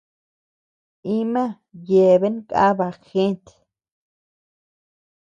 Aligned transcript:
Íma 1.17 1.43
yeabean 1.87 2.37
kaba 2.49 2.87
gët. 3.07 3.45